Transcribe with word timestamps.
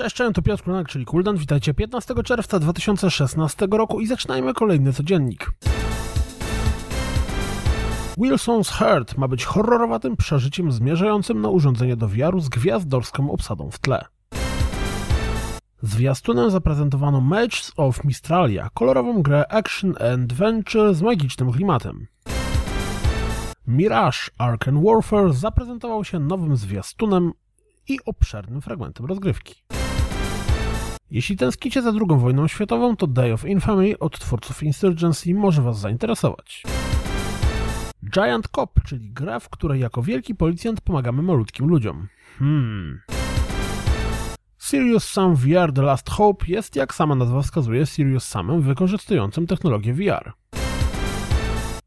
Cześć, 0.00 0.16
cześć, 0.16 0.34
to 0.34 0.42
Piotr 0.42 0.62
Klunak, 0.62 0.88
czyli 0.88 1.04
Kuldan. 1.04 1.36
Witajcie 1.36 1.74
15 1.74 2.14
czerwca 2.24 2.58
2016 2.58 3.68
roku 3.70 4.00
i 4.00 4.06
zaczynajmy 4.06 4.54
kolejny 4.54 4.92
codziennik. 4.92 5.52
Wilson's 8.18 8.70
Heart 8.72 9.18
ma 9.18 9.28
być 9.28 9.44
horrorowatym 9.44 10.16
przeżyciem 10.16 10.72
zmierzającym 10.72 11.40
na 11.40 11.48
urządzenie 11.48 11.96
do 11.96 12.08
wiaru 12.08 12.40
z 12.40 12.48
gwiazdorską 12.48 13.30
obsadą 13.30 13.70
w 13.70 13.78
tle. 13.78 14.04
Zwiastunem 15.82 16.50
zaprezentowano 16.50 17.20
Mages 17.20 17.72
of 17.76 18.04
Mistralia, 18.04 18.68
kolorową 18.74 19.22
grę 19.22 19.44
action 19.52 19.90
and 19.90 20.32
adventure 20.32 20.94
z 20.94 21.02
magicznym 21.02 21.52
klimatem. 21.52 22.06
Mirage 23.66 24.18
Arken 24.38 24.84
Warfare 24.84 25.32
zaprezentował 25.32 26.04
się 26.04 26.18
nowym 26.18 26.56
zwiastunem 26.56 27.32
i 27.88 27.98
obszernym 28.06 28.60
fragmentem 28.60 29.06
rozgrywki. 29.06 29.54
Jeśli 31.10 31.36
tęsknicie 31.36 31.82
za 31.82 31.90
II 31.90 32.20
wojną 32.20 32.48
światową, 32.48 32.96
to 32.96 33.06
Day 33.06 33.32
of 33.32 33.44
Infamy 33.44 33.98
od 33.98 34.18
twórców 34.18 34.62
Insurgency 34.62 35.34
może 35.34 35.62
Was 35.62 35.80
zainteresować. 35.80 36.62
Giant 38.14 38.48
Cop, 38.48 38.70
czyli 38.84 39.10
gra, 39.12 39.40
w 39.40 39.48
której 39.48 39.80
jako 39.80 40.02
wielki 40.02 40.34
policjant 40.34 40.80
pomagamy 40.80 41.22
malutkim 41.22 41.66
ludziom. 41.66 42.08
Hmm. 42.38 43.00
Serious 44.58 45.04
Sam 45.04 45.34
VR 45.34 45.72
The 45.72 45.82
Last 45.82 46.10
Hope 46.10 46.46
jest, 46.48 46.76
jak 46.76 46.94
sama 46.94 47.14
nazwa 47.14 47.42
wskazuje, 47.42 47.86
Serious 47.86 48.28
Samem 48.28 48.62
wykorzystującym 48.62 49.46
technologię 49.46 49.94
VR. 49.94 50.32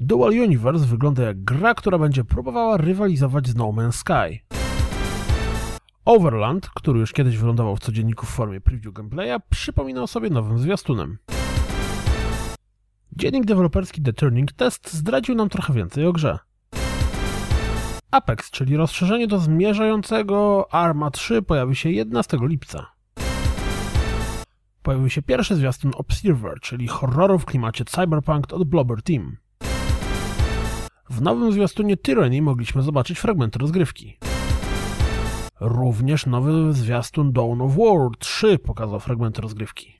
Dual 0.00 0.30
Universe 0.30 0.86
wygląda 0.86 1.22
jak 1.22 1.44
gra, 1.44 1.74
która 1.74 1.98
będzie 1.98 2.24
próbowała 2.24 2.76
rywalizować 2.76 3.46
z 3.46 3.54
No 3.54 3.64
Man's 3.64 3.92
Sky. 3.92 4.53
Overland, 6.04 6.70
który 6.74 7.00
już 7.00 7.12
kiedyś 7.12 7.36
wylądował 7.36 7.76
w 7.76 7.80
codzienniku 7.80 8.26
w 8.26 8.28
formie 8.28 8.60
preview 8.60 8.92
gameplaya, 8.92 9.40
przypominał 9.50 10.06
sobie 10.06 10.30
nowym 10.30 10.58
zwiastunem. 10.58 11.18
Dziennik 13.12 13.44
deweloperski 13.44 14.02
The 14.02 14.12
Turning 14.12 14.52
Test 14.52 14.92
zdradził 14.92 15.34
nam 15.34 15.48
trochę 15.48 15.72
więcej 15.72 16.06
o 16.06 16.12
grze. 16.12 16.38
Apex, 18.10 18.50
czyli 18.50 18.76
rozszerzenie 18.76 19.26
do 19.26 19.38
zmierzającego 19.38 20.68
Arma 20.70 21.10
3 21.10 21.42
pojawi 21.42 21.76
się 21.76 21.90
11 21.90 22.38
lipca. 22.40 22.86
Pojawił 24.82 25.10
się 25.10 25.22
pierwszy 25.22 25.56
zwiastun 25.56 25.92
Observer, 25.96 26.60
czyli 26.60 26.88
horroru 26.88 27.38
w 27.38 27.44
klimacie 27.44 27.84
cyberpunk 27.84 28.52
od 28.52 28.64
Blobber 28.64 29.02
Team. 29.02 29.36
W 31.10 31.22
nowym 31.22 31.52
zwiastunie 31.52 31.96
Tyranny 31.96 32.42
mogliśmy 32.42 32.82
zobaczyć 32.82 33.18
fragmenty 33.18 33.58
rozgrywki. 33.58 34.18
Również 35.66 36.26
nowy 36.26 36.72
zwiastun 36.72 37.32
Dawn 37.32 37.60
of 37.60 37.76
War 37.76 38.10
3 38.18 38.58
pokazał 38.58 39.00
fragmenty 39.00 39.42
rozgrywki. 39.42 39.96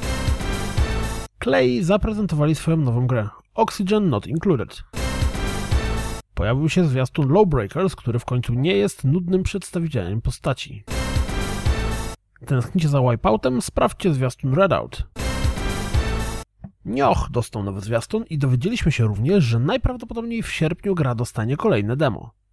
Clay 1.45 1.84
zaprezentowali 1.84 2.55
swoją 2.55 2.77
nową 2.77 3.07
grę 3.07 3.29
Oxygen 3.55 4.09
Not 4.09 4.27
Included. 4.27 4.83
Pojawił 6.35 6.69
się 6.69 6.85
zwiastun 6.85 7.33
Lawbreakers, 7.33 7.97
który 7.97 8.19
w 8.19 8.25
końcu 8.25 8.55
nie 8.55 8.77
jest 8.77 9.05
nudnym 9.05 9.42
przedstawicielem 9.42 10.20
postaci. 10.20 10.85
Tęsknicie 12.47 12.89
za 12.89 13.01
Wipeoutem? 13.01 13.62
Sprawdźcie 13.62 14.15
zwiastun 14.15 14.55
Redout. 14.55 15.07
Nioch 16.85 17.29
dostał 17.31 17.62
nowy 17.62 17.81
zwiastun 17.81 18.25
i 18.31 18.39
dowiedzieliśmy 18.39 18.92
się 18.92 19.05
również, 19.05 19.45
że 19.45 19.59
najprawdopodobniej 19.59 20.42
w 20.42 20.53
sierpniu 20.53 20.95
gra 20.95 21.15
dostanie 21.15 21.57
kolejne 21.57 21.97
demo. 21.97 22.44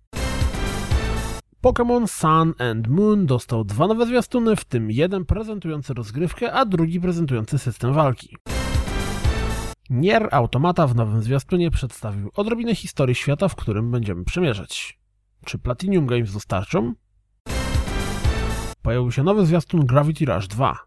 Pokémon 1.61 2.07
Sun 2.07 2.53
and 2.69 2.87
Moon 2.87 3.25
dostał 3.25 3.63
dwa 3.63 3.87
nowe 3.87 4.05
zwiastuny, 4.05 4.55
w 4.55 4.65
tym 4.65 4.91
jeden 4.91 5.25
prezentujący 5.25 5.93
rozgrywkę, 5.93 6.53
a 6.53 6.65
drugi 6.65 6.99
prezentujący 6.99 7.59
system 7.59 7.93
walki. 7.93 8.35
Nier 9.89 10.27
Automata 10.31 10.87
w 10.87 10.95
nowym 10.95 11.21
zwiastunie 11.21 11.71
przedstawił 11.71 12.31
odrobinę 12.35 12.75
historii 12.75 13.15
świata, 13.15 13.47
w 13.47 13.55
którym 13.55 13.91
będziemy 13.91 14.23
przemierzać. 14.23 14.99
Czy 15.45 15.57
Platinum 15.57 16.05
Games 16.05 16.33
dostarczą? 16.33 16.93
Pojawił 18.81 19.11
się 19.11 19.23
nowy 19.23 19.45
zwiastun 19.45 19.85
Gravity 19.85 20.25
Rush 20.25 20.47
2. 20.47 20.77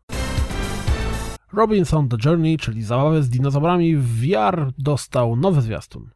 Robinson 1.53 2.09
The 2.09 2.17
Journey, 2.25 2.56
czyli 2.56 2.83
zabawę 2.83 3.23
z 3.23 3.29
dinozaurami 3.29 3.97
w 3.97 4.21
VR, 4.21 4.73
dostał 4.79 5.37
nowy 5.37 5.62
zwiastun. 5.62 6.11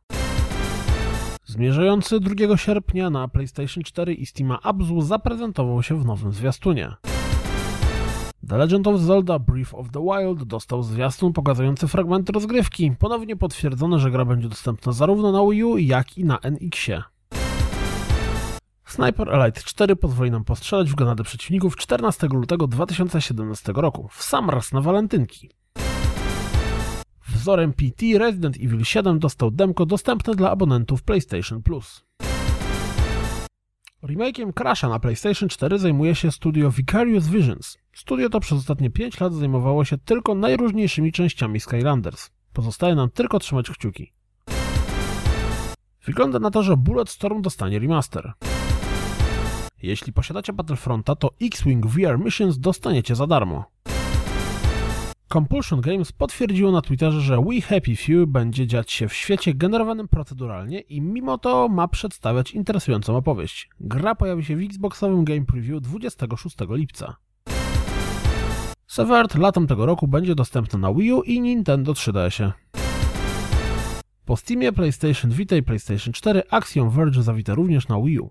Zmierzający 1.48 2.20
2 2.20 2.56
sierpnia 2.56 3.10
na 3.10 3.28
PlayStation 3.28 3.84
4 3.84 4.14
i 4.14 4.26
Steama 4.26 4.58
Abzu 4.62 5.00
zaprezentował 5.00 5.82
się 5.82 6.00
w 6.00 6.04
nowym 6.04 6.32
zwiastunie. 6.32 6.94
The 8.48 8.56
Legend 8.56 8.86
of 8.86 9.00
Zelda 9.00 9.38
Breath 9.38 9.74
of 9.74 9.90
the 9.90 10.00
Wild 10.00 10.44
dostał 10.44 10.82
zwiastun 10.82 11.32
pokazujący 11.32 11.88
fragmenty 11.88 12.32
rozgrywki. 12.32 12.92
Ponownie 12.98 13.36
potwierdzono, 13.36 13.98
że 13.98 14.10
gra 14.10 14.24
będzie 14.24 14.48
dostępna 14.48 14.92
zarówno 14.92 15.32
na 15.32 15.50
Wii 15.50 15.64
U, 15.64 15.78
jak 15.78 16.18
i 16.18 16.24
na 16.24 16.38
NX-ie. 16.38 17.02
Sniper 18.84 19.34
Elite 19.34 19.60
4 19.60 19.96
pozwoli 19.96 20.30
nam 20.30 20.44
postrzelać 20.44 20.90
w 20.90 20.94
granadę 20.94 21.24
przeciwników 21.24 21.76
14 21.76 22.26
lutego 22.26 22.66
2017 22.66 23.72
roku, 23.76 24.08
w 24.12 24.22
sam 24.22 24.50
raz 24.50 24.72
na 24.72 24.80
walentynki. 24.80 25.50
Wzorem 27.38 27.72
PT 27.72 28.18
Resident 28.18 28.56
Evil 28.56 28.84
7 28.84 29.18
dostał 29.18 29.50
demko 29.50 29.86
dostępne 29.86 30.34
dla 30.34 30.50
abonentów 30.50 31.02
PlayStation 31.02 31.62
Plus. 31.62 32.04
Remake'iem 34.02 34.52
Crasha 34.52 34.88
na 34.88 34.98
PlayStation 34.98 35.48
4 35.48 35.78
zajmuje 35.78 36.14
się 36.14 36.32
studio 36.32 36.70
Vicarious 36.70 37.28
Visions. 37.28 37.78
Studio 37.92 38.28
to 38.28 38.40
przez 38.40 38.58
ostatnie 38.58 38.90
5 38.90 39.20
lat 39.20 39.34
zajmowało 39.34 39.84
się 39.84 39.98
tylko 39.98 40.34
najróżniejszymi 40.34 41.12
częściami 41.12 41.60
Skylanders. 41.60 42.30
Pozostaje 42.52 42.94
nam 42.94 43.10
tylko 43.10 43.38
trzymać 43.38 43.70
kciuki. 43.70 44.12
Wygląda 46.04 46.38
na 46.38 46.50
to, 46.50 46.62
że 46.62 46.76
Bulletstorm 46.76 47.42
dostanie 47.42 47.78
remaster. 47.78 48.32
Jeśli 49.82 50.12
posiadacie 50.12 50.52
Battlefronta, 50.52 51.16
to 51.16 51.30
X-Wing 51.42 51.86
VR 51.86 52.18
Missions 52.18 52.58
dostaniecie 52.58 53.14
za 53.14 53.26
darmo. 53.26 53.64
Compulsion 55.28 55.80
Games 55.80 56.12
potwierdziło 56.12 56.72
na 56.72 56.82
Twitterze, 56.82 57.20
że 57.20 57.36
We 57.36 57.60
Happy 57.60 57.96
Few 57.96 58.26
będzie 58.26 58.66
dziać 58.66 58.92
się 58.92 59.08
w 59.08 59.14
świecie 59.14 59.54
generowanym 59.54 60.08
proceduralnie 60.08 60.80
i 60.80 61.00
mimo 61.00 61.38
to 61.38 61.68
ma 61.68 61.88
przedstawiać 61.88 62.50
interesującą 62.50 63.16
opowieść. 63.16 63.70
Gra 63.80 64.14
pojawi 64.14 64.44
się 64.44 64.56
w 64.56 64.60
Xboxowym 64.60 65.24
Game 65.24 65.44
Preview 65.44 65.82
26 65.82 66.56
lipca. 66.70 67.16
Severed 68.86 69.34
latem 69.34 69.66
tego 69.66 69.86
roku 69.86 70.08
będzie 70.08 70.34
dostępny 70.34 70.78
na 70.78 70.94
Wii 70.94 71.12
U 71.12 71.22
i 71.22 71.40
Nintendo 71.40 71.92
3DS. 71.92 72.52
Po 74.24 74.36
Steamie, 74.36 74.72
PlayStation 74.72 75.30
Vita 75.30 75.56
i 75.56 75.62
PlayStation 75.62 76.12
4 76.12 76.42
Axiom 76.50 76.90
Verge 76.90 77.22
zawita 77.22 77.54
również 77.54 77.88
na 77.88 78.00
Wii 78.00 78.18
U. 78.18 78.30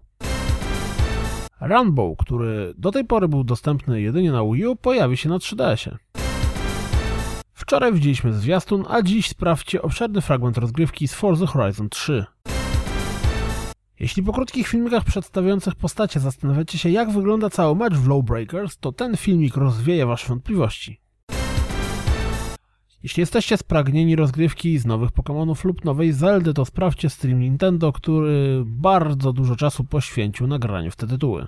Runbow, 1.61 2.17
który 2.17 2.73
do 2.77 2.91
tej 2.91 3.05
pory 3.05 3.27
był 3.27 3.43
dostępny 3.43 4.01
jedynie 4.01 4.31
na 4.31 4.43
Wii 4.43 4.65
U, 4.65 4.75
pojawi 4.75 5.17
się 5.17 5.29
na 5.29 5.37
3DS-ie. 5.37 5.97
Wczoraj 7.67 7.93
widzieliśmy 7.93 8.33
zwiastun, 8.33 8.85
a 8.89 9.01
dziś 9.01 9.29
sprawdźcie 9.29 9.81
obszerny 9.81 10.21
fragment 10.21 10.57
rozgrywki 10.57 11.07
z 11.07 11.13
Forza 11.13 11.45
Horizon 11.45 11.89
3. 11.89 12.25
Jeśli 13.99 14.23
po 14.23 14.33
krótkich 14.33 14.67
filmikach 14.67 15.03
przedstawiających 15.03 15.75
postacie 15.75 16.19
zastanawiacie 16.19 16.77
się 16.77 16.89
jak 16.89 17.11
wygląda 17.11 17.49
cały 17.49 17.75
mecz 17.75 17.93
w 17.93 18.07
Lowbreakers, 18.07 18.77
to 18.77 18.91
ten 18.91 19.17
filmik 19.17 19.57
rozwieje 19.57 20.05
wasze 20.05 20.27
wątpliwości. 20.27 21.01
Jeśli 23.03 23.21
jesteście 23.21 23.57
spragnieni 23.57 24.15
rozgrywki 24.15 24.77
z 24.77 24.85
nowych 24.85 25.09
Pokémonów 25.09 25.65
lub 25.65 25.85
nowej 25.85 26.13
Zeldy, 26.13 26.53
to 26.53 26.65
sprawdźcie 26.65 27.09
stream 27.09 27.39
Nintendo, 27.39 27.91
który 27.93 28.63
bardzo 28.65 29.33
dużo 29.33 29.55
czasu 29.55 29.83
poświęcił 29.83 30.47
nagraniu 30.47 30.91
w 30.91 30.95
te 30.95 31.07
tytuły. 31.07 31.47